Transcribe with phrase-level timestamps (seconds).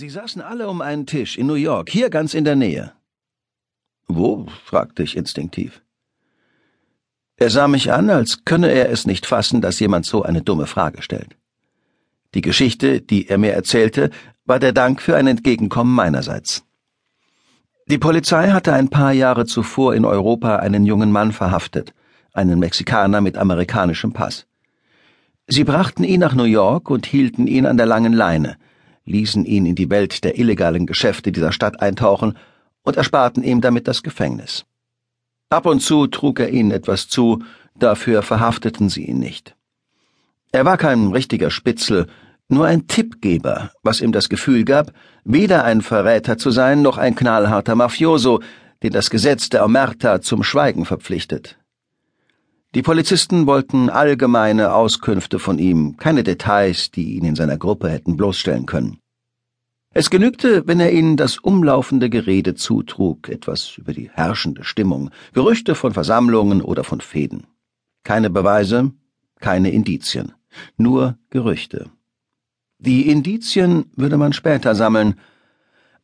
[0.00, 2.92] Sie saßen alle um einen Tisch in New York, hier ganz in der Nähe.
[4.06, 4.46] Wo?
[4.64, 5.82] fragte ich instinktiv.
[7.36, 10.68] Er sah mich an, als könne er es nicht fassen, dass jemand so eine dumme
[10.68, 11.36] Frage stellt.
[12.34, 14.10] Die Geschichte, die er mir erzählte,
[14.44, 16.62] war der Dank für ein Entgegenkommen meinerseits.
[17.88, 21.92] Die Polizei hatte ein paar Jahre zuvor in Europa einen jungen Mann verhaftet,
[22.32, 24.46] einen Mexikaner mit amerikanischem Pass.
[25.48, 28.58] Sie brachten ihn nach New York und hielten ihn an der langen Leine,
[29.08, 32.36] ließen ihn in die Welt der illegalen Geschäfte dieser Stadt eintauchen
[32.82, 34.64] und ersparten ihm damit das Gefängnis.
[35.50, 37.42] Ab und zu trug er ihnen etwas zu,
[37.74, 39.56] dafür verhafteten sie ihn nicht.
[40.52, 42.06] Er war kein richtiger Spitzel,
[42.48, 44.92] nur ein Tippgeber, was ihm das Gefühl gab,
[45.24, 48.40] weder ein Verräter zu sein noch ein knallharter Mafioso,
[48.82, 51.58] den das Gesetz der Omerta zum Schweigen verpflichtet.
[52.74, 58.16] Die Polizisten wollten allgemeine Auskünfte von ihm, keine Details, die ihn in seiner Gruppe hätten
[58.18, 58.98] bloßstellen können.
[59.94, 65.74] Es genügte, wenn er ihnen das umlaufende Gerede zutrug, etwas über die herrschende Stimmung, Gerüchte
[65.74, 67.46] von Versammlungen oder von Fäden.
[68.04, 68.92] Keine Beweise,
[69.40, 70.34] keine Indizien,
[70.76, 71.90] nur Gerüchte.
[72.78, 75.14] Die Indizien würde man später sammeln,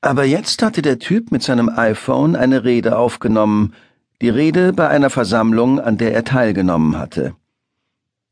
[0.00, 3.74] aber jetzt hatte der Typ mit seinem iPhone eine Rede aufgenommen,
[4.20, 7.34] die Rede bei einer Versammlung, an der er teilgenommen hatte.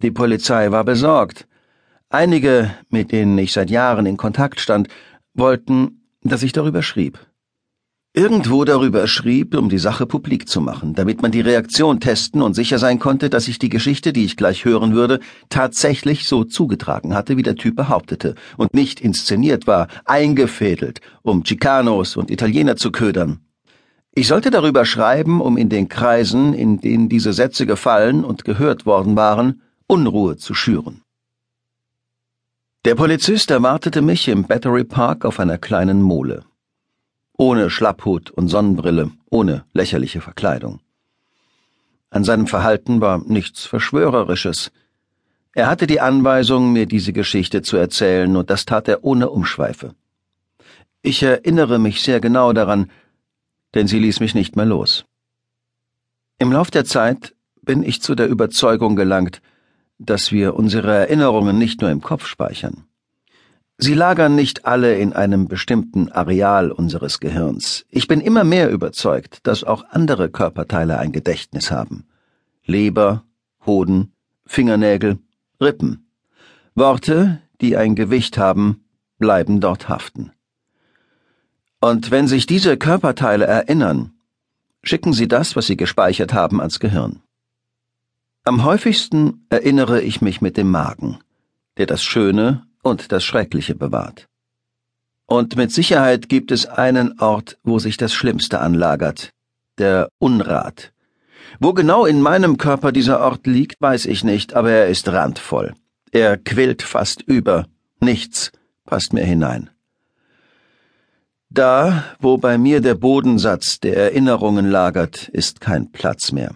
[0.03, 1.47] Die Polizei war besorgt.
[2.09, 4.89] Einige, mit denen ich seit Jahren in Kontakt stand,
[5.35, 7.19] wollten, dass ich darüber schrieb.
[8.15, 12.53] Irgendwo darüber schrieb, um die Sache publik zu machen, damit man die Reaktion testen und
[12.53, 17.15] sicher sein konnte, dass sich die Geschichte, die ich gleich hören würde, tatsächlich so zugetragen
[17.15, 22.93] hatte, wie der Typ behauptete, und nicht inszeniert war, eingefädelt, um Chicanos und Italiener zu
[22.93, 23.41] ködern.
[24.15, 28.85] Ich sollte darüber schreiben, um in den Kreisen, in denen diese Sätze gefallen und gehört
[28.85, 31.03] worden waren, Unruhe zu schüren.
[32.85, 36.45] Der Polizist erwartete mich im Battery Park auf einer kleinen Mole.
[37.39, 40.81] Ohne Schlapphut und Sonnenbrille, ohne lächerliche Verkleidung.
[42.11, 44.73] An seinem Verhalten war nichts Verschwörerisches.
[45.55, 49.95] Er hatte die Anweisung, mir diese Geschichte zu erzählen, und das tat er ohne Umschweife.
[51.01, 52.91] Ich erinnere mich sehr genau daran,
[53.75, 55.05] denn sie ließ mich nicht mehr los.
[56.39, 59.41] Im Lauf der Zeit bin ich zu der Überzeugung gelangt,
[59.99, 62.85] dass wir unsere Erinnerungen nicht nur im Kopf speichern.
[63.79, 67.85] Sie lagern nicht alle in einem bestimmten Areal unseres Gehirns.
[67.89, 72.07] Ich bin immer mehr überzeugt, dass auch andere Körperteile ein Gedächtnis haben.
[72.65, 73.25] Leber,
[73.67, 74.13] Hoden,
[74.47, 75.19] Fingernägel,
[75.61, 76.07] Rippen.
[76.75, 78.85] Worte, die ein Gewicht haben,
[79.19, 80.33] bleiben dort haften.
[81.83, 84.13] Und wenn sich diese Körperteile erinnern,
[84.85, 87.23] schicken sie das, was sie gespeichert haben, ans Gehirn.
[88.45, 91.19] Am häufigsten erinnere ich mich mit dem Magen,
[91.79, 94.29] der das Schöne und das Schreckliche bewahrt.
[95.27, 99.33] Und mit Sicherheit gibt es einen Ort, wo sich das Schlimmste anlagert,
[99.77, 100.93] der Unrat.
[101.59, 105.75] Wo genau in meinem Körper dieser Ort liegt, weiß ich nicht, aber er ist randvoll.
[106.13, 107.67] Er quillt fast über.
[107.99, 108.53] Nichts
[108.85, 109.69] passt mehr hinein.
[111.55, 116.55] Da, wo bei mir der Bodensatz der Erinnerungen lagert, ist kein Platz mehr.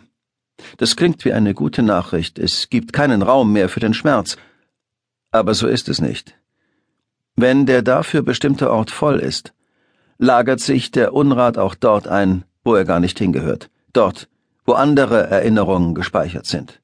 [0.79, 4.39] Das klingt wie eine gute Nachricht, es gibt keinen Raum mehr für den Schmerz.
[5.33, 6.35] Aber so ist es nicht.
[7.35, 9.53] Wenn der dafür bestimmte Ort voll ist,
[10.17, 14.31] lagert sich der Unrat auch dort ein, wo er gar nicht hingehört, dort,
[14.65, 16.81] wo andere Erinnerungen gespeichert sind.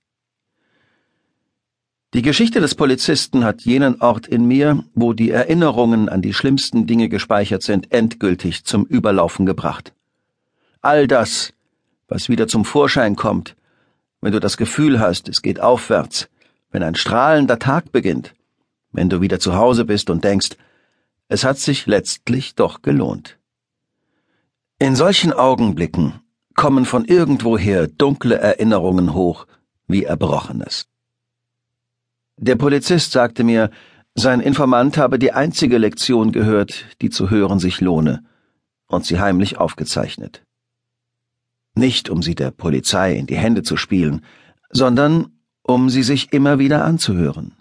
[2.15, 6.87] Die Geschichte des Polizisten hat jenen Ort in mir, wo die Erinnerungen an die schlimmsten
[6.87, 9.95] Dinge gespeichert sind, endgültig zum Überlaufen gebracht.
[10.83, 11.55] All das,
[12.09, 13.57] was wieder zum Vorschein kommt,
[14.21, 16.29] wenn du das Gefühl hast, es geht aufwärts,
[16.71, 18.35] wenn ein strahlender Tag beginnt,
[18.93, 20.51] wenn du wieder zu Hause bist und denkst,
[21.29, 23.39] es hat sich letztlich doch gelohnt.
[24.79, 26.21] In solchen Augenblicken
[26.55, 29.47] kommen von irgendwoher dunkle Erinnerungen hoch
[29.87, 30.92] wie Erbrochenes.
[32.43, 33.71] Der Polizist sagte mir,
[34.17, 38.25] sein Informant habe die einzige Lektion gehört, die zu hören sich lohne,
[38.89, 40.43] und sie heimlich aufgezeichnet.
[41.77, 44.25] Nicht um sie der Polizei in die Hände zu spielen,
[44.71, 45.29] sondern
[45.63, 47.55] um sie sich immer wieder anzuhören.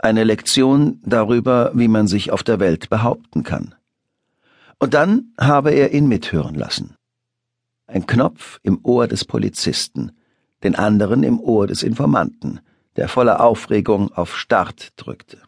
[0.00, 3.76] Eine Lektion darüber, wie man sich auf der Welt behaupten kann.
[4.80, 6.96] Und dann habe er ihn mithören lassen.
[7.86, 10.10] Ein Knopf im Ohr des Polizisten,
[10.64, 12.58] den anderen im Ohr des Informanten,
[12.96, 15.38] der voller Aufregung auf Start drückte.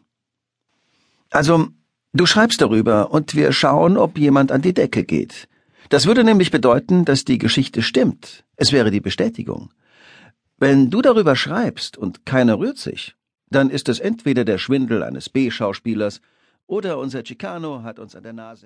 [1.29, 1.67] Also,
[2.13, 5.47] du schreibst darüber und wir schauen, ob jemand an die Decke geht.
[5.89, 8.43] Das würde nämlich bedeuten, dass die Geschichte stimmt.
[8.55, 9.71] Es wäre die Bestätigung.
[10.57, 13.15] Wenn du darüber schreibst und keiner rührt sich,
[13.49, 16.21] dann ist es entweder der Schwindel eines B-Schauspielers
[16.67, 18.65] Oder unser Chicano hat uns an der Nase